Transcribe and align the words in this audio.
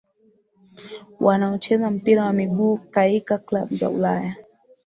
wanaocheza 1.19 1.89
mpira 1.91 2.25
wa 2.25 2.33
miguu 2.33 2.77
kaika 2.77 3.37
klabu 3.37 3.75
za 3.75 3.89
Ulaya 3.89 4.35